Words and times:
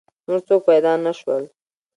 نور 0.27 0.39
څوک 0.47 0.61
پیدا 0.69 0.91
نه 1.05 1.11
شول. 1.19 1.43